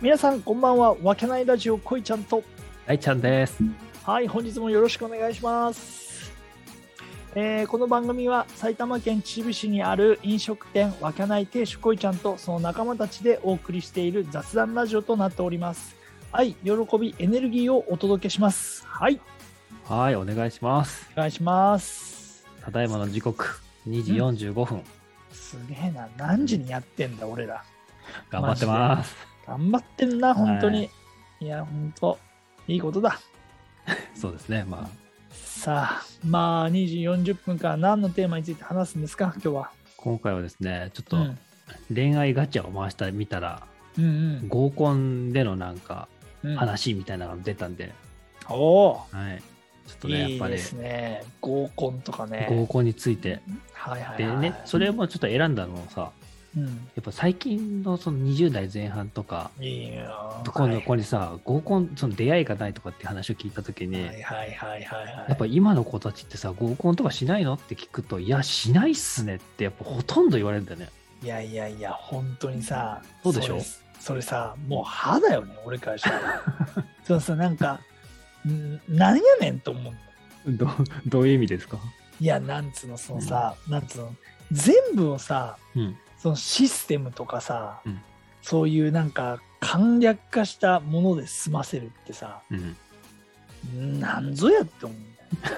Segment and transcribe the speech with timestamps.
[0.00, 0.94] 皆さんこんばんは。
[1.02, 2.44] わけないラジオこいちゃんと。
[2.86, 3.58] 大ちゃんです。
[4.04, 6.30] はい本日もよろしくお願いします、
[7.34, 15.96] えーこの番組は埼玉県秩父市にある飲食店わけない亭主こいちゃんとその仲間たちでお送りしている雑談ラジオとなっております。
[16.30, 18.86] 愛喜びエネルギーをお届けします。
[18.86, 19.20] はい。
[19.84, 21.10] はい、お願いします。
[21.14, 22.46] お願いします。
[22.62, 24.80] ただいまの時刻、2時45分。
[25.32, 26.08] すげえな。
[26.16, 27.64] 何時にやってんだ俺ら。
[28.30, 29.37] 頑張ってます。
[29.48, 30.84] 頑張ってんな本当に、、は
[31.40, 32.18] いや本当。
[32.66, 33.18] いいことだ。
[34.14, 34.64] そうですね。
[34.68, 34.88] まあ、
[35.30, 41.38] さあまあ2時40分から何のテーマについて話すんですか今日は、今回はですね、ちょっとうん、
[41.94, 43.62] 恋愛ガチャを回してみたら、
[43.96, 46.08] うん合コンでのなんか
[46.44, 47.92] うん、話みたいなのが出たんで、
[48.48, 49.42] おおはい。
[49.86, 51.24] ちょっとね、やっぱりいいですね。
[51.40, 52.46] 合コンとかね。
[52.50, 53.40] 合コンについて。
[53.72, 56.12] はいはい、ではい、ね、それもちょっと選んだのもさ、
[56.56, 56.64] うん。
[56.66, 56.70] や
[57.00, 64.06] っぱ最近のその20代前半とか、いいよところの子にさ、合コン、その出会いがないとかって話を聞いたときに、はい。
[64.06, 70.88] はいはいはいはいやっぱ今の子たちってさ、合コンとかしないのって聞くと、いや、しないっすねって、やっぱほとんど言われるんだよね。
[71.22, 73.58] いやいやいや本当にさそうでしょ？
[73.60, 73.64] それ
[74.00, 76.42] それさもう歯だよね俺からしたら。
[77.02, 77.80] そうさなんか
[78.46, 79.90] んなんやねんと思
[80.46, 80.56] うの。
[80.56, 80.68] ど
[81.06, 81.76] どういう意味ですか？
[82.20, 84.14] いやなんつうのそのさ、なんつうの
[84.52, 85.96] 全部をさうん。
[86.18, 88.00] そのシステムとかさ、うん
[88.40, 94.00] そういうなんか簡略化したもので済ませるってさうん。
[94.00, 95.02] なんぞやって思うん
[95.42, 95.56] だよ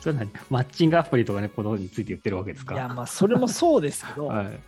[0.00, 0.30] それは何？
[0.50, 2.74] マッチングアプリとかね、ことについて言ってるわけですか？
[2.74, 4.60] いやまあそれもそうですけど、 はい。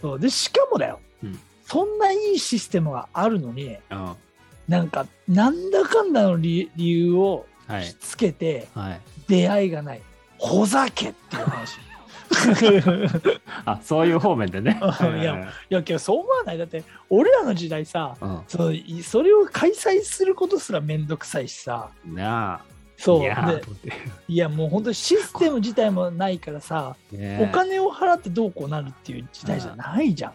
[0.00, 4.14] そうでしかもだよ、うんそんないいシステムがあるのにうん。
[4.68, 7.94] なんかなんだかんだの理理由をはい。
[7.98, 9.00] つけてはい。
[9.26, 10.02] 出会いがない
[10.38, 11.76] ほざけっていう話
[13.64, 14.80] あ、そういう方面でね。
[15.20, 22.14] いやいやけどそう思わないだって俺らの時代さうそういそれを開催することすらめんどくさいしさん。
[22.14, 22.60] なあ。
[22.98, 23.60] そういや
[24.26, 30.32] いやもう本当にシステム自体もないからさ、ねお金を払ってどうこうなるっていう時代じゃないじゃ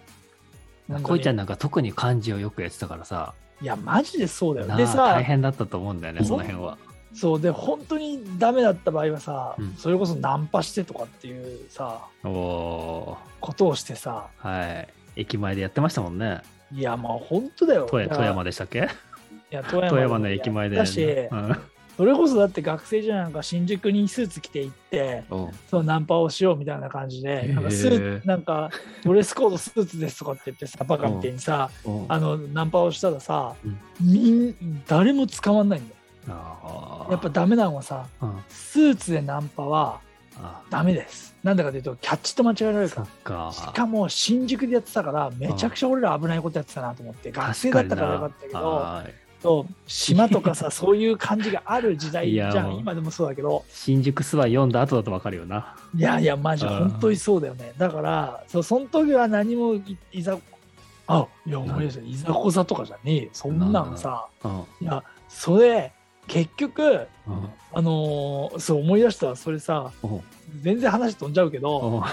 [0.89, 1.01] ん。
[1.01, 4.67] こいちゃんなんか特に漢字をよくやってたからさ、いやマジでそうだよ。
[4.67, 6.77] なあでさ大変だったと思うんだよね、その辺は。
[7.13, 9.73] そうで本当にダメだった場合はさ、うん。
[9.75, 14.87] それこそナンパしてとかっていうさおおことをしてさーはい。
[15.15, 16.41] 駅前でやってましたもんね。
[16.71, 17.87] いやまあ本当だよ。
[17.89, 18.79] 富山富だから山でしたっけ？
[18.79, 18.81] い
[19.51, 20.75] や富山富山の駅前で。
[20.75, 21.55] だし、うん。
[21.95, 25.49] それこそだって学生じゃなんか新宿にスーツ着て行っておう。
[25.69, 28.71] そのナンパをしようみたいな感じでなんかスーなんか
[29.03, 32.05] ドレスコードスーツですとかって言ってさバカみたいにさおう。
[32.09, 33.77] あのナンパをしたらさ、うん。
[34.01, 38.43] みん誰も捕まんないんだよやっぱダメなのはさうん。
[38.49, 39.99] スーツでナンパは
[40.41, 41.35] あダメです。
[41.43, 43.51] なんだかというとキャッチと間違えられるから。
[43.51, 49.13] しかも新宿でやってたからめちゃくちゃ俺ら危ないことやってたなと思って学生だったからよかったけどはい
[49.43, 52.77] そう島とかさ そういう感じがある時代じゃん。
[52.77, 53.65] 今でもそうだけど。
[53.69, 55.75] 新宿スワ読んだ後だと分かるよな。
[55.93, 56.77] いやいやマジうん。
[56.89, 57.73] 本当にそうだよね。
[57.77, 60.37] だからそうその時は何もいいざ
[61.07, 62.05] あいや思い出した。
[62.05, 63.29] いざこざとかじゃねえよ。
[63.33, 64.25] そんなんさ。
[64.45, 64.51] うん。
[64.79, 65.91] いやそれ
[66.27, 67.49] 結局うん。
[67.75, 69.91] あのーそう思い出したわそれさ。
[70.61, 72.03] 全然話飛んじゃうけど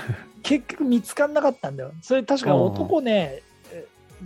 [0.42, 1.92] 結局見つかんなかったんだよ。
[2.02, 3.42] それ確か男ね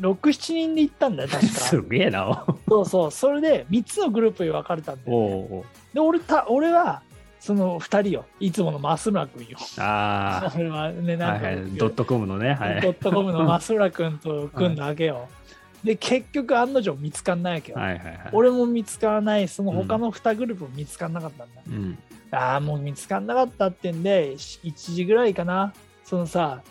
[0.00, 2.44] 67人で行ったんだよ確 すかげえな。
[2.68, 3.10] そうそう。
[3.10, 7.02] それで3つのグループに分かれたんだよ、ね、おうで俺た俺は
[7.40, 8.24] その2人よ。
[8.40, 9.58] いつもの増村君よ。
[9.78, 12.80] あ それはねあ、なんか、はいはい、ドットコムのね、はい。
[12.80, 15.28] ドットコムの増村君と組んだわけよ、
[15.84, 18.16] で結局案の定見つかんないわけよ、はいはいはい。
[18.32, 19.46] 俺も見つからない。
[19.48, 21.98] その他の2グループも見つかんなかったんだ、うん。
[22.30, 25.74] ああもう見つかんなかったってんで1時ぐらいかな。
[26.04, 26.62] そのさ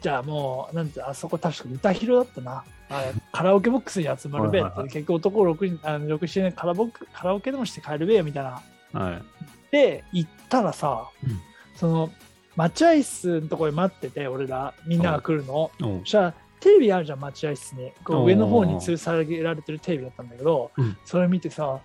[0.00, 2.64] じゃあもうなんてあそこ確か歌広だったな。
[2.90, 9.00] あカラオケボックスに集まるべって結局男6人あの6 7年カラボカラオケでもして帰るべよみたいな。
[9.00, 9.22] はい。
[9.70, 11.40] で行ったらさ、うん。
[11.76, 12.10] その
[12.56, 15.70] 待合室のところに待ってて俺らみんなが来るの。
[15.82, 16.00] おう。
[16.00, 16.34] そしたら
[16.66, 17.92] テレビあるじゃん待合室に。
[18.02, 20.96] こおうう上の方に吊るさげられてるテレビだったんだけど、うん。
[21.04, 21.78] それ見てさ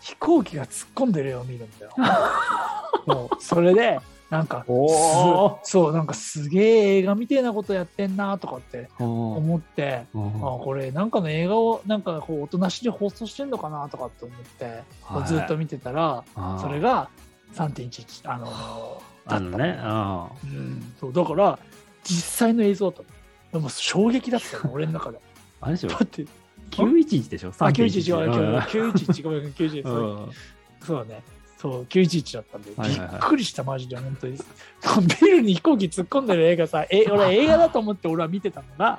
[0.00, 1.92] 飛行機が突っ込んでる絵を見るんだよ。
[3.08, 3.98] そうそれで
[4.28, 10.18] なんかそうなんかすげえ映画みたいなことやってんなとかって思ってあ
[10.62, 15.28] これなんかの映画をなんかこうおとなしで放送してんのかなとかって思って、はい。
[15.28, 16.24] ずっと見てたら
[16.60, 17.08] それが
[17.54, 21.58] 3.11あのあのね、あうん、そうだから
[22.04, 23.15] 実際の映像だったの
[23.56, 25.18] でも衝撃だったの俺の中で。
[25.60, 25.88] あれでしょ？
[25.88, 26.26] だって
[26.70, 27.52] 911でしょ？
[27.58, 30.32] あ、911 3.11違う、911ごめん、911うそうん。
[30.86, 31.22] そうだね。
[31.58, 33.10] そう、911だったんで、はいはいはい。
[33.12, 34.38] びっくりした、マジで、本当に。
[35.20, 38.98] ビルに飛行機突っ込んでる映画さ、え俺映画だと思って俺は見てたのが、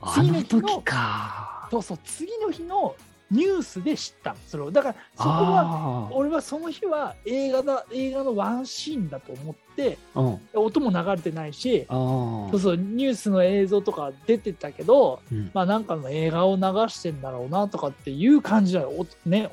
[0.00, 1.68] あの時か。
[1.70, 2.94] そうそう次の日の
[3.32, 10.20] ニュースで知ったのそれをだからそこはあ俺はその日は映画だ映画のワンシーンだと思ってあ。
[10.20, 10.40] うん。
[10.54, 12.60] 音も流れてないしそう。
[12.60, 18.90] そうニュースの映像とか出てたけどうんまあなんかの映画を流してんだろうなとかっていう感じだよ。
[18.90, 19.50] おね。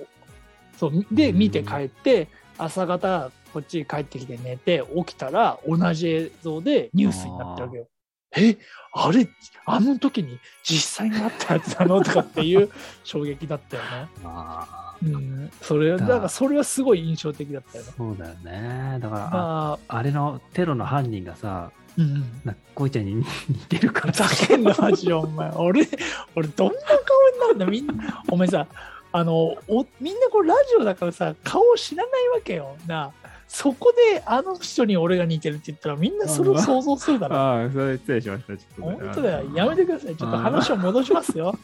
[0.78, 1.06] そう。
[1.12, 2.28] で、うん見て帰って、
[2.58, 7.88] 朝方こっち帰ってきて寝て、起きたら同じ映像でニュースになってるわけよ。
[8.36, 8.58] え、
[8.92, 9.28] あれ、
[9.66, 12.70] あの時に実際にあったやつなのとかっていう
[13.04, 13.90] 衝撃だったよね。
[14.24, 14.96] ああ。
[15.04, 15.52] うん。
[15.62, 17.92] それ、だからそれはすごい印象的だったよね。
[17.96, 19.00] そうだよね。
[19.00, 22.42] だから、あまあ、あれのテロの犯人がさ、うんうん。
[22.46, 23.24] なこいちゃんに似
[23.68, 25.50] てるからふざけんな、マジで、お前。
[25.52, 25.88] 俺、
[26.36, 28.24] 俺、どんな顔になるんだ、みんな。
[28.30, 28.68] お前さ、
[29.12, 32.76] あの、おみんなこれラジオだからさ、顔を知らないわけよ。
[32.88, 33.12] な
[33.52, 37.36] そこで、あの人に俺が似てるって言ったら、みんなそれを想像するだろ。
[37.36, 38.56] ああ、それ失礼しました。
[38.56, 39.52] ちょっとね、本当だよ。
[39.56, 40.16] やめてください。
[40.16, 41.58] ちょっと話を戻しますよ。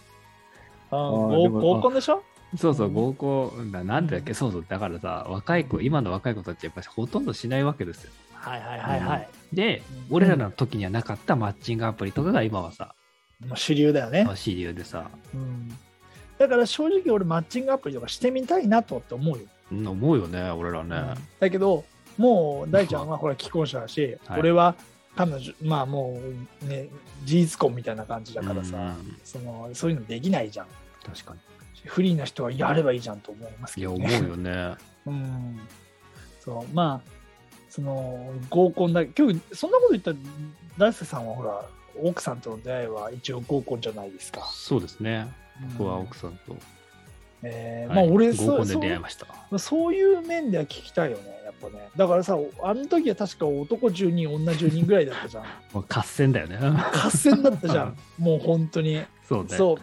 [0.92, 2.24] あ合コンでしょ？
[2.58, 8.12] そうそう、合コン、ななんだっけ、そうそう、だからさ、若い子、今の若い子たち、やっぱりほとんどしないわけですよ。
[8.34, 9.30] はいはいはいはい。
[9.54, 12.96] で、うん俺らの時にはなかったマッチングアプリとかが今はさ、
[13.46, 14.28] もう主流だよね。
[14.36, 15.70] 主流でさ、うん。
[16.38, 19.44] だから正直俺マッチングアプリとかしてみたいなとって思うよ。
[19.72, 21.16] うん思うよね、俺らね。
[21.40, 21.84] だけど、
[22.18, 24.76] もう大ちゃんはほら既婚者だし、はい俺は
[25.16, 26.20] 彼女、まあも
[26.62, 26.90] うね、
[27.24, 30.68] 事実婚みたいな感じだからさ、うんそのそういうのできないじゃん。
[31.06, 31.36] 確か
[31.86, 33.84] フリーな人はやればいいじゃんと思いますに。
[33.84, 34.18] いや、けど、ね。
[34.18, 34.76] 思うよね。
[35.06, 35.60] うん。
[36.40, 37.12] そう、まあ、
[37.70, 40.18] その合コンだ今日そんなこと言ったら、
[40.78, 41.66] 大輔さんはほら、
[42.02, 44.42] 奥さんとの出会いは一応合コンじゃないですか。
[44.52, 45.28] そうですね。
[45.78, 46.56] 僕はうん奥さんと、
[47.46, 49.26] えーはいまあ俺そう出会いました。
[49.26, 51.90] そうそういう面では聞きたいよね、やっぱね。
[51.96, 55.44] だからさ、あの時は確か男10人、女10人ぐらいだったじゃん。
[55.74, 56.58] もう合戦だよね。
[56.58, 59.04] 合戦だったじゃん、 もう本当に。
[59.28, 59.50] そうね。
[59.56, 59.78] そう。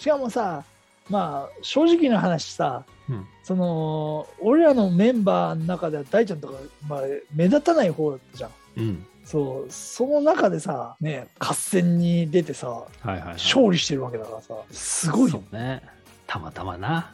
[0.00, 0.64] しかもさ、
[1.08, 6.54] まあ、正直な話さ、うんその、俺らのメンバーの中では大ちゃんとか、
[6.88, 7.00] まあ、
[7.34, 8.50] 目立たない方だったじゃん。
[8.76, 9.06] うん。
[9.24, 13.32] そう、その中でさ、ね、合戦に出てさ、はいはい、はい。
[13.34, 15.82] 勝利してるわけだからさ、すごいよね。
[16.30, 17.12] たまたまな。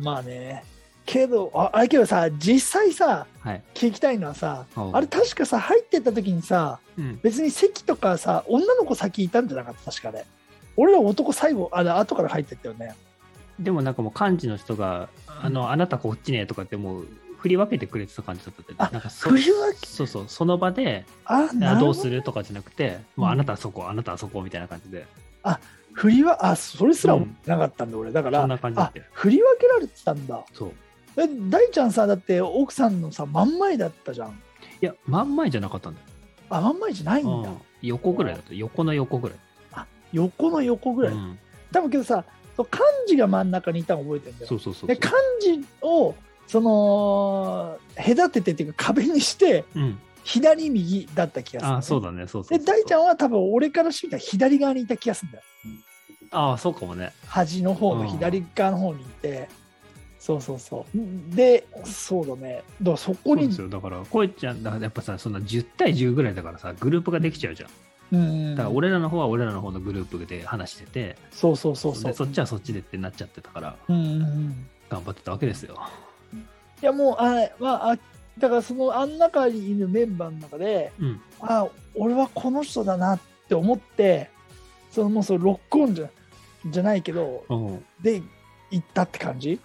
[0.00, 0.64] まあね。
[1.04, 3.62] けど、ああれけどさ、実際さ、はい。
[3.74, 7.20] 聞きたいのはさ、あれ確かさ、入ってった時にさ、うん。
[7.22, 10.24] 別に席とかさ、女の子先いたんじゃなかった、確かね。
[10.78, 12.94] 俺ら男最後、あの後から入ってったよね。
[13.60, 17.06] でもなんかもう幹事の人が、あの、あなたこっちねとかってもう
[17.36, 19.86] 振り分けてくれてた感じだったって、あなんかそ振り分け？
[19.86, 25.06] そうそう、その場で、あ、どうするとかじゃなくて、もうあなたはそこ、あなたはそこみたいな感じで。
[25.92, 28.12] 振りは、あ、それすらうんなかったんだ、俺。
[28.12, 30.44] だから、あ振り分けられてたんだ。
[30.52, 30.72] そう。
[31.16, 34.28] え大ちゃんさ、だって奥さんのさ、真ん前だったじゃん。
[34.30, 34.32] い
[34.80, 36.06] や、真ん前じゃなかったんだよ。
[36.50, 37.48] あ、真ん前じゃないんだ。
[37.50, 38.54] うん、横ぐらいだった。
[38.54, 39.38] 横の横ぐらい。
[40.12, 41.14] 横の横ぐらい。
[41.14, 41.38] うん、
[41.72, 42.24] 多分けどさ、
[42.56, 44.48] そう幹事が真ん中にいたの覚えてるんだよ。
[44.48, 44.88] そうそうそう。
[44.88, 45.08] で幹
[45.62, 46.14] 事を
[46.46, 49.98] その隔ててっていうか壁にしてうん。
[50.28, 52.26] 左右だった気がする、あそうだね。
[52.26, 55.44] そうそうで大ちゃんは多分俺からしてみたら左側にいた気がするんだよ
[56.30, 57.12] ああ、そうかもね。
[57.26, 59.48] 端の方の左側の方にいて、
[60.18, 63.68] そうそうそうでそうだねだからそこにそうですよ。
[63.68, 67.70] だから、こえちゃん、だからやっぱさ、そんな10対10ぐらいだからさ、グループができちゃうじゃん。
[68.10, 75.78] うんだから、俺らの方は俺らの方のグループで話してて、そうそうそうそうでそっちはそっちでってなっちゃってたから、うんうんうん頑張ってたわけですよ。
[76.82, 77.98] いやもうあまああ
[78.38, 81.20] だからそのあん中にいるメンバーの中でうん。
[81.40, 84.30] あ俺はこの人だなって思って
[84.90, 86.08] そのもうそのロックオンじゃ
[86.66, 88.22] じゃないけどうん、で
[88.70, 89.60] 行ったって感じ？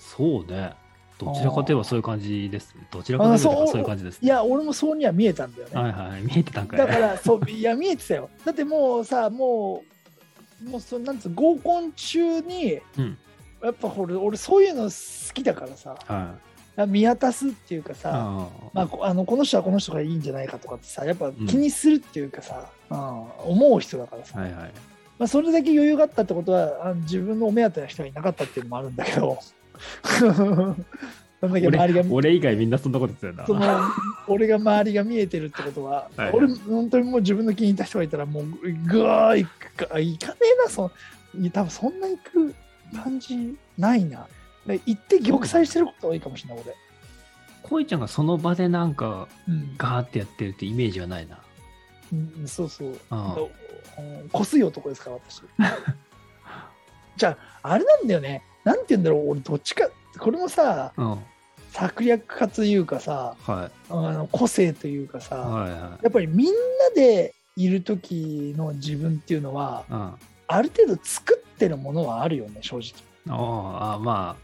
[0.00, 0.72] そうね。
[1.18, 2.86] どちらかといえばそういう感じですね。
[2.92, 6.22] どちらかといえばあそういう感じですいや俺もそうには見えたんだよね、はいはい。
[6.22, 6.78] 見えてたんかい。
[6.78, 9.82] だからそういや見えてたよだってもうさも
[10.64, 13.18] うもうそなんつう合コン中にうん。
[13.62, 16.47] やっぱ俺俺そういうの好きだからさはい。
[16.86, 22.98] 見渡すっていうかさ、あまあ、こあのこの人はこの人がいいんじゃないかとかってさやっぱ気にするっていうかさ、うん。
[22.98, 24.72] 思う人だからさ、はいはい。
[25.18, 29.38] まあ、それだけ余裕があったってことはあの自分のお目当ての人はいなかったっていうのもあるんだけど。
[31.40, 33.78] そんだけ周りが俺俺以外みんなそんなこと言ってたそよな。
[33.78, 33.84] の
[34.26, 36.32] 俺が周りが見えてるってことは、はいはい。
[36.34, 38.44] 俺本当にもう自分の気に入った人がいたらもう
[38.86, 40.90] ぐわーいくかいかねえなそ
[41.52, 42.54] 多分そんな行く
[43.04, 44.26] 感じないな
[44.76, 46.74] で行って玉砕してること多いかもしれない俺、
[47.62, 51.38] こいちゃんがその場でなんかうんガーってやってるってイメージはないな。
[52.12, 52.98] うん、そうそう
[54.32, 55.42] こすい男ですから私
[57.18, 61.10] じゃああれなんだよねなんて言うんだろう俺どっちかこれもさうん。
[61.10, 61.18] はい
[61.70, 65.80] 策略家というかさあの個性というかさ、はいはい。
[65.80, 66.52] やっぱりみんな
[66.94, 70.14] でいる時の自分っていうのはうん。
[70.48, 72.82] ある程度作ってるものはあるよね正直、
[73.28, 74.36] ああ、ま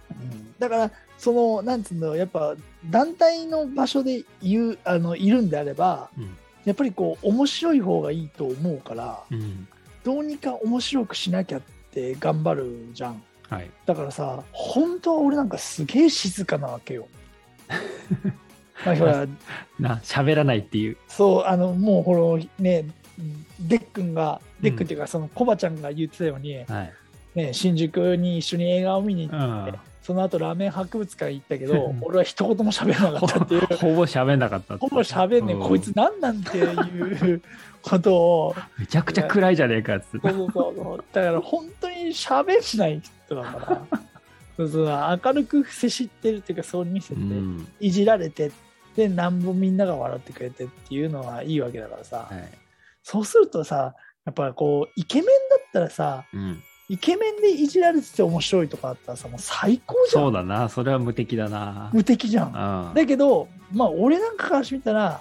[0.59, 2.55] だからそのなんつうんだろうやっぱ
[2.91, 6.37] 団体の場所で言うあのいるんであればあ、うん。
[6.65, 9.69] やっぱりこう面白い方がいいと思うからうん。
[10.03, 11.63] どうにか面白くしなきゃっ
[11.93, 13.71] て頑張るじゃんはい。
[13.87, 17.09] だからさ本当は俺なんかすげえ静かなわけよ
[18.85, 19.27] まあほら
[19.79, 20.97] な、喋らないっていう。
[21.09, 22.87] そうあのもうほらね
[23.61, 26.93] デックンがデックンっていうかそのコバちゃんが言ってたように、はい。
[27.35, 29.79] ね、新宿に一緒に映画を見に行って、うん。
[30.03, 31.99] その後ラーメン博物館行ったけどうん。
[32.03, 33.61] 俺は一言も喋らなかったっていう。
[33.77, 35.59] ほぼ喋んなかったほぼ喋んねん。
[35.59, 37.43] うこいつなんなんていう
[37.83, 38.55] ことを。
[38.79, 40.31] めちゃくちゃ暗いじゃねえかっつって。
[40.31, 41.05] そうそうそう。
[41.13, 43.99] だから本当に喋んない人だから。
[44.57, 47.67] そうそう明るく接してるっていうかそう見せて、うん。
[47.81, 48.53] いじられて
[48.95, 52.49] でなんぼみんなが笑ってくれてっていうのはいいわけだからさ、はい。
[53.03, 53.95] そうするとさ
[54.27, 56.63] やっぱこうイケメンだったらさうん。
[56.89, 60.69] イケメンでいじられてて面白いとかあったらさもう最高じゃんそうだな。
[60.69, 61.91] それは無敵だな。
[61.95, 62.95] 無敵じゃんうん。
[62.95, 65.21] だけどまあ俺なんかからしてみたら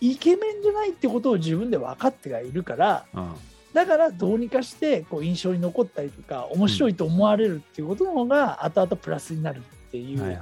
[0.00, 3.32] イケメンじゃないってことを自分で分かってがいるからうん。
[3.72, 10.38] だからどうにかしてこう印象に残ったりとか面白いと思われるっていうことの方が後々プラスになるっていう、はいはい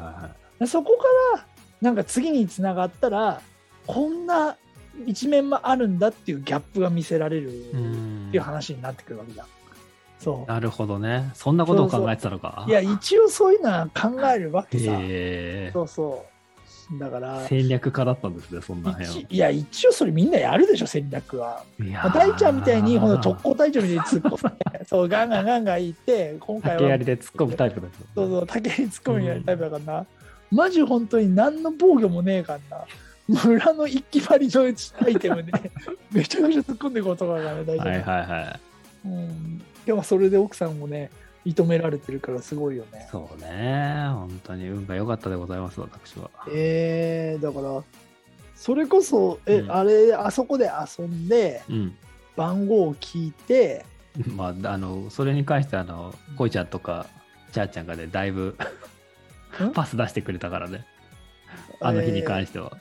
[0.61, 1.05] はそこか
[1.37, 1.47] ら
[1.81, 3.41] なんか次につながったら
[3.87, 4.57] こんな
[5.07, 9.41] 一面もあるんだっていうギャップが見せられるってんいう話になってくるわけじ
[10.19, 11.31] そなるほどね。
[11.35, 12.65] そんなことを考えてたのか。
[12.67, 14.93] ういや一応そういうのは考えるわけさ。
[14.93, 15.71] へえ。
[15.73, 16.39] そうそう
[16.99, 21.63] だから戦略家だったんですね、そんな辺一いや一応それみんなやるでしょ戦略は。
[21.79, 27.89] いやまあ大ちゃんみたいにほんとと特攻隊長みたいに突っ込んで そうガンガンガンガン言って今回は竹槍で突っ込むタイプだ。
[28.15, 30.07] そうそう竹に突っ込むタイプだからな、
[30.51, 32.85] マジ本当に何の防御もねえからな
[33.29, 35.53] 村の一気張りのアイテムで
[36.11, 38.61] めちゃくちゃ突っ込んでいく男だからね大丈夫、はいはいはい。
[39.05, 41.11] うん、でもそれで奥さんもね
[41.47, 44.05] 認められてるからすごいよねそうね。
[44.13, 46.31] 本当に運が良かったでございます、私は。
[46.53, 47.83] えー、だから
[48.55, 51.97] それこそえ、うんあれあそこで遊んでうん。
[52.37, 53.87] 番号を聞いて
[54.37, 57.07] まあ、あの、それに関して、あの、こいちゃんとか、
[57.53, 58.57] ちゃーちゃんがね、だいぶ
[59.65, 59.73] ん？
[59.73, 60.85] パス出してくれたからね。
[61.81, 62.77] あの日に関しては。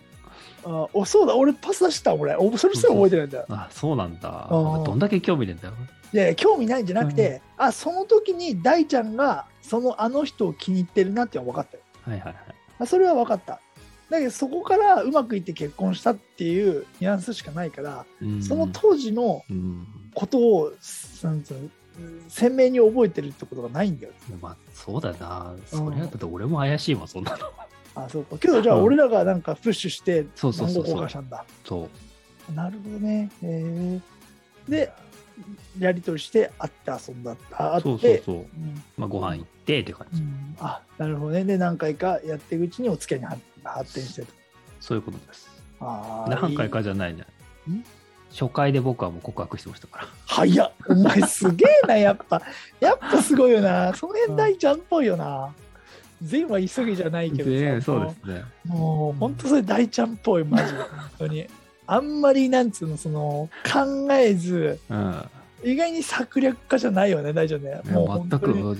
[0.66, 4.50] あおそうだ俺パス出した俺おそれすら覚えてないんだよあ、そうなんだ。
[4.50, 5.74] ーどんだけ興味ねえんだよ。
[6.14, 11.84] いやいや興味ないんじゃなくて、あその時に大ちゃんがそのあの人を気に入ってるなって分かったよ。
[12.04, 12.36] はいはいはい。
[12.80, 13.60] あそれは分かった。
[14.10, 18.42] だけどそこからうまくいって結婚したっていうニュアンスしかないから、うん。
[18.42, 19.88] その当時のうん。
[20.14, 20.78] ことをう
[21.22, 21.42] の
[22.28, 24.14] 鮮明に覚えてるってことがないんだよ。
[24.42, 25.54] まあ、そうだな。
[25.68, 27.46] それだって俺も怪しいもん、そんなの。
[27.94, 28.38] あそうか。
[28.40, 30.86] けどじゃあうん俺らがなんかプッシュしてそうそう番号そう。
[30.88, 31.46] そう交換したんだ。
[31.66, 31.90] そ
[32.50, 32.54] う。
[32.54, 33.30] なるほどね。
[33.44, 34.00] へえ
[34.68, 34.92] で
[35.79, 38.36] やり取りして会って遊んだあ会ってそうそうそう。
[38.36, 38.84] うん。
[38.98, 40.22] まあ、ご飯行ってって感じ。
[40.22, 40.56] うん。
[40.60, 41.44] あなるほどね。
[41.44, 44.27] で何回かやっていくうちにお付き合いに発発展してる
[44.79, 45.50] そういうことです。
[45.79, 47.84] あー何回かじゃないねん。
[48.32, 50.08] 初回で僕はもう告白してましたから。
[50.25, 50.72] 早っ。
[50.89, 52.41] お前すげえなやっぱ。
[52.79, 53.94] やっぱすごいよな。
[53.94, 55.53] その辺大ちゃんっぽいよな。
[56.22, 58.44] 全は急ぎじゃないけどそうですね。
[58.65, 60.79] もう本当それ大ちゃんっぽいマジで。
[60.79, 60.88] 本
[61.20, 61.48] 当に
[61.88, 65.29] あんまりなんつうのその考えずうん。
[65.63, 68.77] 意外に策略家じゃないよね大ちゃんねもう本全く、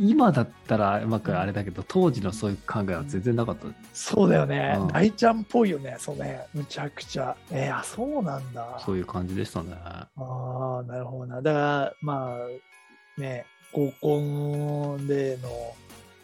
[0.00, 3.68] 今だったらうまくあれだけど、当時のそういう考えは全然なかった。
[3.94, 9.74] そうだよね、うん大ちゃんっぽいよねそれむちゃくちゃえー、あそうなんだそういう感じでしたね。
[9.84, 11.42] ああ、なるほどな。
[11.42, 12.36] だから、ま
[13.16, 14.18] あ、ね、合コ
[14.98, 15.48] ンでの、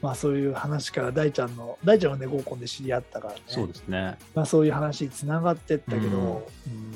[0.07, 3.41] まあそういう話から大ちゃんの、大ちゃんはね、合コンで知り合ったからね。
[3.49, 4.17] そうですね。
[4.37, 6.47] まあそういう話につながってったけど、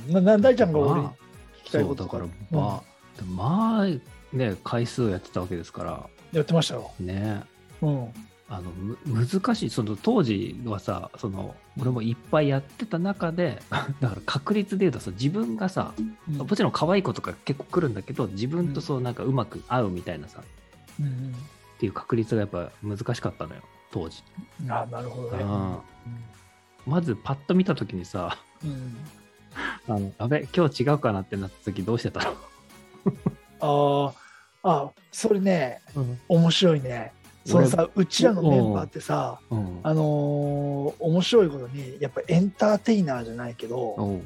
[0.08, 1.12] うんなな大ちゃんが俺にまあ
[1.60, 2.56] 聞きたいそうだから、こと
[3.24, 6.92] うんまあ、まあ、ね、回数やってたわけですから、やってましたよ。
[7.00, 7.42] ね。
[7.82, 8.08] うん。
[8.48, 13.62] あのむ難しいその当時はさその俺もいっぱいやってた中で
[14.00, 15.94] だから確率で言うとさ自分がさ
[16.28, 20.42] うんもちろん可愛い子とか結構来るんだけど自分とそうなんかうまく合うみたいなさ、
[20.98, 21.32] うん
[21.80, 24.22] っていう確率がやっぱ難しかったのよ当時。
[24.62, 25.38] うん、あなるほどね。
[25.42, 25.80] あ
[26.84, 28.70] まずパッと見た時にさうん。
[28.70, 28.96] う ん
[29.88, 32.36] あのあべ今日違うかなってなった時どうしてたの、
[33.60, 34.14] あー。
[34.62, 36.20] あ、それね、うん。
[36.28, 37.14] 面白いね。
[37.46, 44.20] そのさ、うちらのメンバーってさ、うん、あのー面白いことに、やっぱエンターテイナーじゃないけど、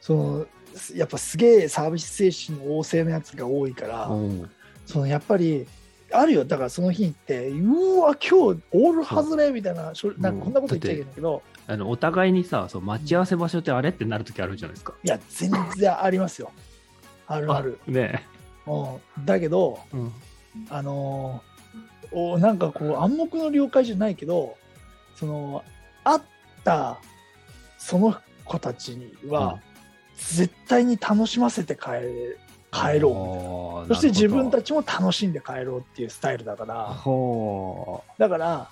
[0.00, 0.46] その
[0.94, 4.10] やっぱすげえサービス精神旺盛なやつが多いから、
[4.86, 5.66] そのやっぱり
[6.14, 6.44] あるよ。
[6.44, 14.94] だからその日行ってうわ今日オール外れみたいなしょなんかこんなこと言っちゃいけないけど、あのお互いにさそう待ち合わせ場所ってあれってなる時あるじゃないですか。
[15.02, 16.50] いや全然ありますよ。
[17.26, 17.78] あるある。
[17.86, 18.26] ね。
[18.66, 20.12] うん、だけど、うん。
[20.70, 21.54] あのー
[22.14, 24.56] おなんかこう暗黙の了解じゃないけど
[25.16, 25.64] その
[26.04, 26.20] 会っ
[26.62, 26.98] た
[27.76, 29.58] その子たちは
[30.16, 32.36] 絶対に楽しませて帰れ
[32.74, 34.66] 帰ろううそして自分たち。
[34.66, 38.68] ちも楽しんで帰ろうっていうスタイルだからほだから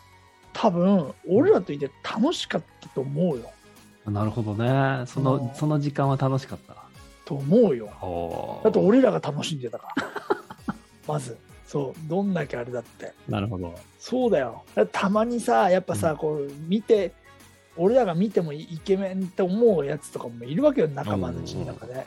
[0.53, 3.51] 多分俺らといて楽しかったと思うよ
[4.07, 4.11] う。
[4.11, 5.05] なるほどね。
[5.07, 6.75] その、うんその時間は楽しかった。
[7.25, 8.61] と思うよ。
[8.65, 10.07] だって俺らが楽しんでたから
[11.07, 13.75] まずそうどんだけあれだってなるほど。
[13.99, 17.13] そうだよたまにさやっぱさ、うんこう見て
[17.77, 22.07] 俺らが見てもイケメンって思うやつとかもいるわけよ仲間たちの中で、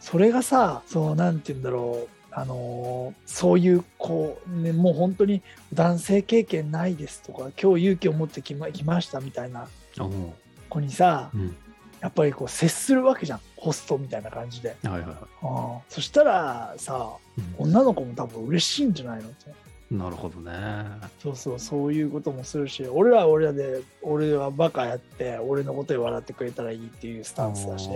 [0.00, 2.08] それがさそうなんて言うんだろう。
[2.30, 5.42] あのーそういうこう、ね、もう本当に
[5.74, 9.66] 男性経験ないですとか今日勇気を持ってきま来ましたみたいな
[10.68, 11.56] 子にさうん。
[12.00, 13.40] やっぱりこう接するわけじゃん。
[13.56, 17.40] ホストみたいな感じで、はいはいはうんそしたらさい。
[17.58, 19.28] 女の子も多分嬉しいんじゃないの？
[19.30, 19.50] って
[19.90, 20.52] うんなるほどね。
[21.20, 27.88] そうそうそういうこともするし俺らは俺らで俺はバカやって俺のことで笑ってくれたらいいっていうスタンスだし。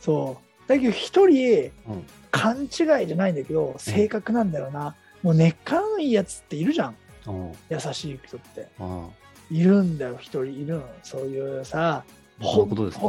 [0.00, 2.04] そうだけど一人うん。
[2.30, 2.68] 勘違い
[3.06, 6.96] じゃないんだけど性格なんだよな、もう根っからのいいやつっているじゃん。
[7.26, 8.68] おう優しい人って。
[8.80, 10.82] おういるんだよ一人いるの。
[11.04, 12.02] そういうさ
[12.40, 13.04] 僕のことですか？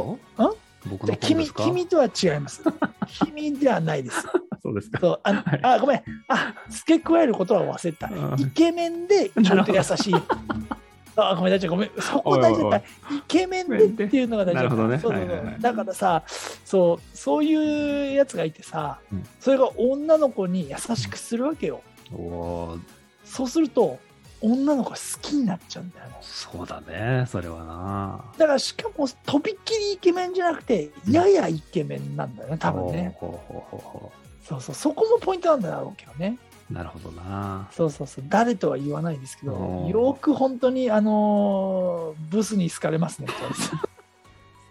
[0.88, 2.62] 僕の君君とは違います。
[3.26, 4.24] 君ではないです。
[4.62, 5.00] そうですか。
[5.00, 5.60] そうあ,、はい。
[5.64, 6.02] あごめん。
[6.28, 8.06] あ付け加えることは忘れた。
[8.08, 8.40] うん。
[8.40, 10.14] イケメンでちょっと優しい
[11.16, 11.90] あごめん大ちゃんごめん。
[11.98, 12.76] そこ大事だ。
[12.76, 14.66] ったイケメンでっていうのが大事だ。
[14.66, 14.98] ったなるほどね。
[14.98, 15.28] そうそうそう。
[15.28, 15.60] はいはいはい。
[15.60, 16.22] だからさ
[16.64, 19.24] そうそういうやつがいてさ、うん。
[19.40, 21.80] それが女の子に優しくするわけよ、
[23.24, 23.98] そうすると
[24.42, 26.16] 女の子が好きになっちゃうんだよね。
[26.20, 27.24] そうだね。
[27.26, 28.24] それはな。
[28.36, 33.16] だからしかもとびっきりイケメンじゃなくてややイケメンなんだよね多分ね。
[34.46, 36.38] そうそうそこもポイントなんだろうけどね。
[36.38, 37.68] うなるほどな。
[37.70, 38.24] そうそうそう。
[38.28, 43.28] 誰とは言わないですけどよく本当にあのーブスに好かれますね。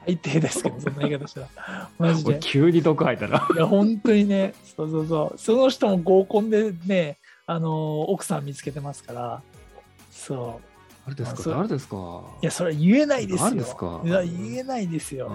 [0.05, 1.89] 最低ですけどそんな言い方したら。
[1.97, 2.31] マジで。
[2.31, 3.47] 俺急に毒吐いたな。
[3.55, 4.53] いや本当にね。
[4.75, 5.37] そうそうそう。
[5.37, 7.71] その人も合コンでねあのー
[8.11, 9.41] 奥さん見つけてますから。
[10.11, 10.74] そう
[11.05, 11.49] 誰ですか？
[11.51, 12.23] 誰ですか？
[12.41, 13.43] いやそれは言えないですよ。
[13.45, 14.01] 誰ですか？
[14.03, 15.33] いや言えないですよ、う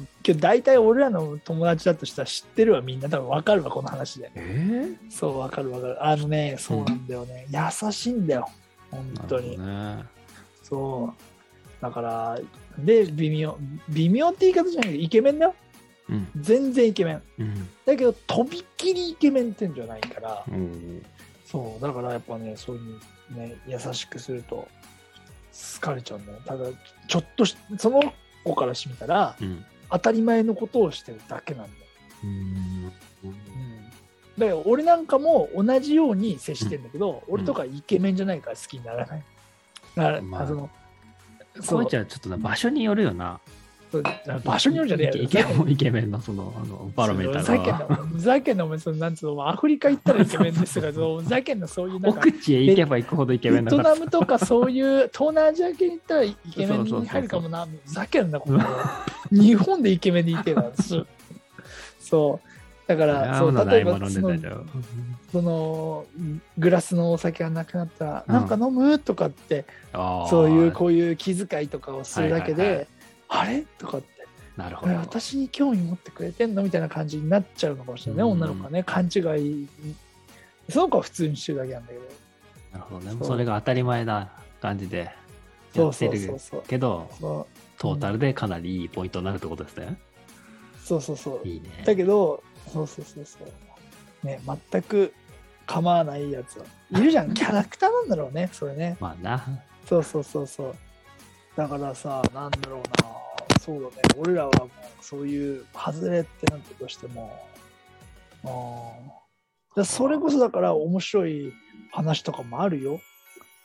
[0.00, 0.08] ん。
[0.22, 3.08] けど大体俺らの友達だとしたら知ってるわみんな。
[3.08, 4.32] 多分分かるわこの話で。
[4.34, 6.04] えそう分かる分かる。
[6.04, 8.48] あのねそうなんだよね、優しいんだよ。
[8.90, 10.04] 本ー、当に、ね。
[10.62, 11.82] そう。
[11.82, 12.40] だから
[12.78, 13.56] で微妙
[13.88, 15.54] 微妙って言い方じゃないけどイケメンだよ。
[16.10, 16.28] うん。
[16.40, 17.22] 全然イケメン。
[17.38, 17.68] うん。
[17.86, 20.44] だけどとびっきりイケメンってんじゃないから。
[20.48, 21.02] うん。
[21.50, 22.80] そうだからやっぱねそうい
[23.32, 24.68] うね優しくすると
[25.76, 26.66] 好かれちゃうんだよただ
[27.08, 28.12] ちょっとしその
[28.44, 29.64] 子からしてみたらうん。
[29.90, 31.74] 当たり前のことをしてるだけなんだよ
[32.24, 32.92] うん。
[34.38, 39.22] だから俺なんかも同じように接してんだけど、俺とかイケメンじゃないから好きにならない。
[39.96, 40.68] だから、まあその
[41.56, 43.40] こそういちゃんちょっとな場所によるよな。
[44.44, 45.24] 場所によるじゃねえよ。
[45.24, 47.88] イケイケメンのそのあのバロメーターが。
[47.88, 53.94] な、ふざけんな、お前、そのなんつうの、アフリカ行ったらイケメンですが、ふざけんな、そういうなんか、奥地へ行けば行くほどイケメベトンだから。
[53.96, 58.58] ナムとかそういう東南アジア系に行ったらイケメンに入るかもな、ふざけんな、ここ。
[59.30, 60.62] 日本でイケメンでいてる
[61.98, 62.48] そう。
[62.86, 64.38] だから、あそう例えばその。
[65.30, 66.06] その
[66.56, 68.34] グラスのお酒がなくなったら、うん。
[68.34, 68.98] なんか飲む？
[68.98, 72.88] とかってそういうこういう気遣いとかをするだけで、はいはいはい
[73.28, 73.64] あれ？
[73.78, 74.26] とかって、え
[74.60, 74.94] なるほど。
[74.94, 76.62] 私に興味持ってくれてんの？
[76.62, 79.68] みたいな感じになっちゃうのかもしれないね、うん女の子がね、勘違い。
[80.70, 82.00] その子は普通にしてるだけなんだけど。
[82.72, 83.24] なるほどね。
[83.24, 85.10] それが当たり前な感じで
[85.74, 86.36] やってる。
[86.66, 87.08] けど、
[87.78, 89.98] トータルでかなりいいポイントになるってことですね。
[90.84, 91.48] そうそうそう。
[91.48, 91.82] いいね。
[91.84, 94.26] だけど、そうそうそうそう。
[94.26, 95.14] ね、全く
[95.66, 96.64] 構わないやつは。
[96.90, 98.96] いるじゃん、 キャラクターなんだろうね、それね。
[99.00, 99.44] まあな。
[99.86, 100.74] そうそうそうそう。
[101.58, 103.58] だからさ、なんだろうな。
[103.60, 103.94] そうだね。
[104.16, 107.36] 俺らはもうそういう外れってなったとしても、
[109.76, 111.52] あそれこそだから面白い
[111.90, 113.00] 話とかもあるよ。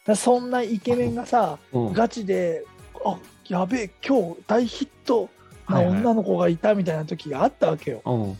[0.07, 2.65] だそんなイケメンがさ、うんガチで、
[3.05, 5.29] あやべえ、今日大ヒット
[5.69, 8.01] なはいはい女の子がいたみたいな時があったわけよ。
[8.05, 8.37] うん。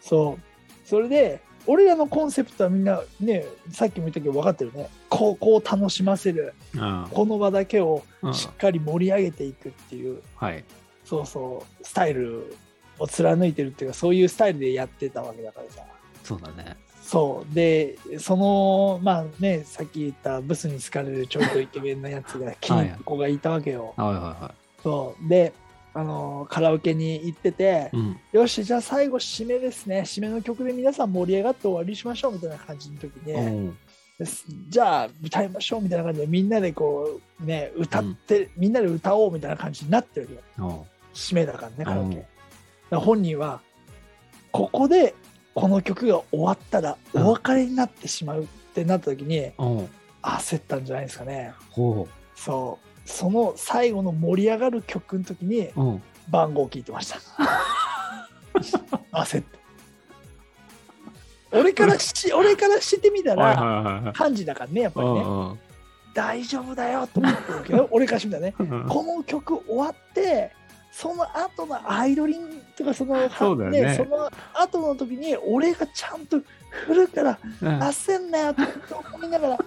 [0.00, 0.88] そう。
[0.88, 4.88] それで、俺らのコンセプトはみんなね、さっきも言ったけど分かってるね。
[5.08, 6.54] こう、こう楽しませる。
[6.74, 7.06] うん。
[7.10, 10.64] この場だけをうんしっかり盛り上げていくっていう、はい。
[11.04, 12.56] そうそう、スタイル
[12.98, 15.82] を貫いてるっていうか、そういうスタイルでやってたわけだからさ。
[16.24, 16.76] そうだね。
[17.02, 17.54] そう。
[17.54, 23.92] で、その、まあね、さっき言ったブスに好かれるちょいとイケメンのやつが、キン子がいたわけよ。
[23.96, 25.28] はいはいはそう。
[25.28, 25.52] で、
[25.94, 28.20] あのカラオケに行ってて、うん。
[28.32, 33.78] よし、じゃあ最後、締めですね、締めの曲で皆さん盛り上がって終わりにしましょうみたいな感じの時に、うん。
[34.68, 40.80] じゃあ歌いましょうみたいな感じで、みんなでこう、ね、歌って、みんなで歌おうみたいな感じになってるよ、うん。
[41.14, 42.16] 締めだからね、カラオケ。
[42.16, 42.24] うん
[42.90, 43.62] 本人は、
[44.50, 45.14] ここで
[45.54, 49.88] この曲が終わったらうんお別れになってしまうってなった時に、うん。
[50.22, 51.52] 焦ったんじゃないですかね。
[51.70, 52.91] ほそう。
[53.04, 55.72] その最後の盛り上がる曲の時にう。
[55.76, 56.02] うん。
[56.30, 57.18] 番号を聞いてました。
[59.12, 59.58] 焦って。
[61.50, 64.12] 俺からし、俺からしてみたはいら、はいはい。
[64.14, 65.58] 漢字だからね、やっぱりね、うん
[66.14, 68.86] 大丈夫だよと思ってるけど、 俺からしてみたらね、うん。
[68.86, 70.52] この曲終わって、
[70.90, 76.38] その後のアイドリンとかその、そうだよねその後の時に、俺がちゃんと
[76.86, 78.62] 振るから、うん焦んなよって
[79.14, 79.58] 思いながら、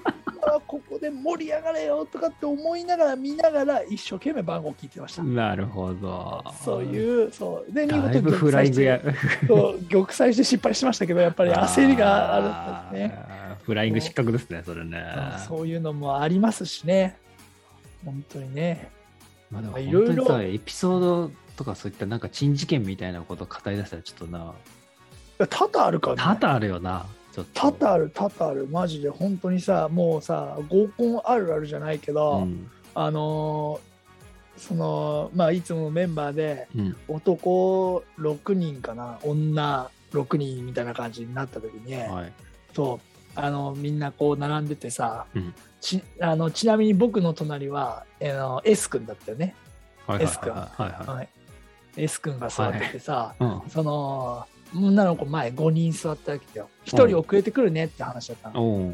[0.46, 5.24] あここで盛り上がれよとかって思いながら、見ながら、一生懸命番号を聞いてました。
[5.24, 6.44] なるほど。
[6.64, 7.72] そういう、そう。
[7.72, 9.02] で、見事フライングや。
[9.48, 13.26] そう玉砕して失敗しましたけど、やっぱり 焦りがあるんですね。
[13.64, 15.04] フライング失格ですね、それね。
[15.48, 17.18] そういうのもありますしね。
[18.04, 18.90] 本当にね。
[19.50, 24.54] まあでもいろいろ本当にさ、エピソードとかそういったなんか珍事件みたいなことを語り出したらちょっとな、
[25.50, 26.22] 多々あるから、ね。
[26.22, 27.06] 多々あるよな。
[27.54, 28.68] 多々ある、多々ある。
[28.68, 32.70] マジで、本当にさ、もうさ、合コンあるあるじゃないけど、うん。
[32.94, 33.96] あのー
[34.58, 36.96] その、まあ、いつものメンバーで、うん。
[37.10, 42.32] 男6人かな、女6人みたいな感じになった時に、はい。
[42.74, 49.54] そうあのみんなこう並んでてさ、うんちあのちなみに僕の隣はあの S 君だったよね、
[50.08, 51.08] はいはい S 君はいはいはい。
[51.18, 51.30] はい、
[51.98, 53.62] S 君が座っててさ、うん。
[53.68, 58.92] その女の子前5人座ったわけよ1人遅れてくるねって話だったの。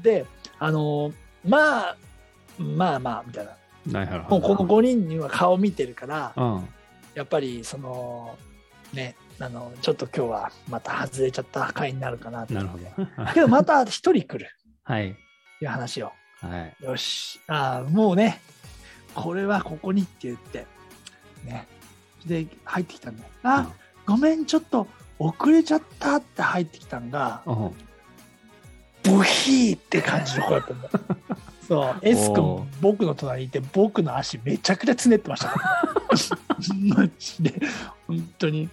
[0.00, 0.26] で
[0.58, 1.12] あの
[1.44, 1.96] まあ
[2.58, 3.56] まあまあみたいな。
[4.28, 6.68] もうこの5人には顔見てるからうん。
[7.14, 8.36] やっぱりその
[8.92, 12.84] ねあのちょっと今日はまた外れちゃった回になるかなってなるほど。
[13.34, 14.50] けどまた1人来る
[14.84, 15.08] はい。
[15.08, 15.16] い
[15.62, 16.84] う話をはい。
[16.84, 18.40] よし、ああ、もうね、
[19.14, 20.66] これはここにって言って、
[21.44, 21.66] ね。
[22.24, 23.28] で、入ってきたんだよ。
[23.42, 23.70] あ、
[24.06, 24.86] ごめん、ちょっと
[25.20, 27.64] 遅れちゃったって入ってきたんが、うん。
[27.66, 27.72] うん
[29.02, 30.90] ブヒーって感じの子だったんだ。
[31.66, 35.94] そう、S お君ー、僕の隣にいて、僕の足めちゃくちゃつねってましたから。
[37.02, 37.60] マジで、
[38.06, 38.68] 本当に。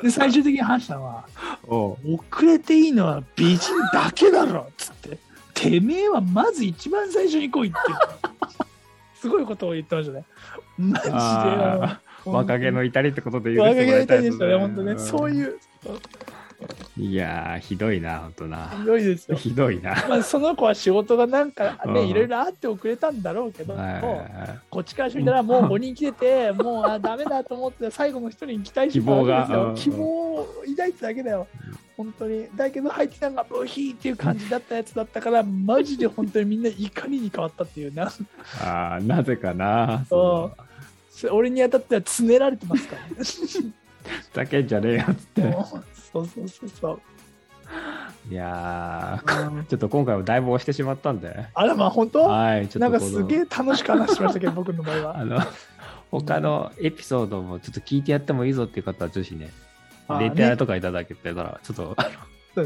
[0.00, 1.24] で、最終的に話したのは、
[1.66, 5.18] 遅れていいのは美人だけだろっつって
[5.54, 7.78] てめえはまず一番最初に来いって
[9.20, 10.24] すごいことを言ってましたね
[10.78, 11.12] マジで
[12.24, 14.92] 若気の至りってことで許若気の至りでしたね本当ね。
[14.94, 14.98] ん。
[14.98, 15.58] そういう。
[16.96, 18.68] いやー、ひどいな、ほんとな。
[18.68, 19.36] ひどいですよ。
[19.36, 19.94] ひどいな。
[20.08, 22.08] まあその子は仕事がなんかねうん。
[22.08, 23.74] いろいろあって遅れたんだろうけど、
[24.70, 29.56] こっちからしてみたらもう5人来てて もうあダメだと思って最後の一人に期待してたわけですよ。
[29.56, 29.74] 希望がうん。
[29.74, 31.46] 希望を抱いてただけだよ。
[31.96, 32.46] 本当に。
[32.54, 38.12] だけど入ってきたのがブヒーっていう感じだったやつだったからマジで本当にみんな怒りに変わったっていうな。
[38.60, 40.04] あーなぜかな。
[40.08, 40.62] そう
[41.30, 43.14] 俺に当たってはつねられてますからね。
[43.16, 45.42] ふざけんじゃねえよっつって。
[46.12, 47.00] そうそうそうそう。
[48.30, 49.64] いやー、うん。
[49.66, 51.46] ちょっと今回はだいぶ押してしまったんで。
[51.54, 52.22] あらまあ本当？
[52.24, 55.18] はい、ちょっとなんかすげえ楽しく話しましたけど僕の場合は。
[55.20, 55.40] あの、
[56.10, 59.50] 他のエピソードもちょっと聞いてやってもいいぞっていう方は、ぜひね、
[60.20, 61.96] レターとかいただけたら、ちょっと、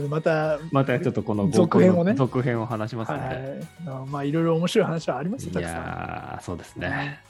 [0.08, 2.14] またまたちょっとこの続編をね。
[2.14, 3.20] 続編を話しますはい。
[3.20, 3.66] ので。
[3.86, 5.74] あまあいろいろ面白い話はありますよいたくさん。
[5.74, 7.20] やー、そうですね。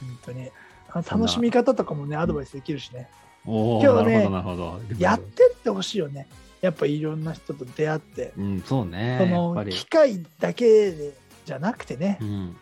[0.00, 0.50] 本当に。
[0.92, 3.08] あ楽しみ方とかもねアドバイスできるしね。
[3.44, 4.80] 今日ねなるほど、なるほど。
[4.98, 6.26] やってってほしいよね。
[6.60, 8.32] やっぱいろんな人と出会って。
[8.36, 9.18] うん、そうね。
[9.20, 9.26] そ。
[9.26, 11.14] の機械だけで
[11.46, 12.18] じゃなくてね。
[12.20, 12.56] うん、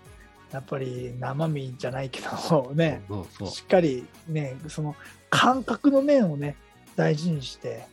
[0.53, 3.03] やっぱり生身じゃないけどね。
[3.51, 4.95] しっかりねその
[5.31, 6.55] 感覚の面をね
[6.97, 7.87] 大事にして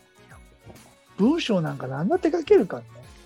[1.17, 2.81] 文章なんか何だって書けるか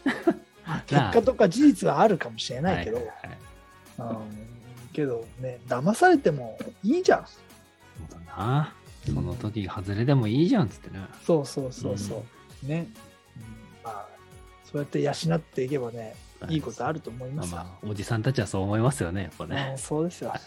[0.06, 0.16] らね。
[0.66, 4.16] まあ結果とか事実はあるかもしれないけど、はいはいはい。
[4.16, 4.59] うん
[5.00, 7.34] けどね騙されてもいいじゃんそ
[8.18, 8.74] うだな。
[9.06, 11.00] その時外れでもいいじゃんっつってね。
[11.26, 12.24] そうそうそうそ
[12.64, 12.88] う、ね、
[13.38, 13.44] うん
[13.84, 14.06] まあ
[14.66, 16.16] そうやって養っていけばね
[16.50, 19.76] いいことあると思いますよ、まあまあ、おじさんたちはそう思いますよね、やっぱうんね。
[19.78, 20.40] そうですよはい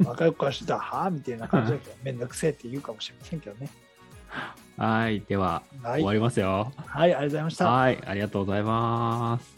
[0.00, 3.68] うん若い子からしてたらはあみたいな感じだけど めんどくせえって言うかもしれませんけどね
[4.76, 6.72] はい、では、はい終わりますよ。
[6.76, 9.57] はいありがとうございましたはい、ありがとうございます。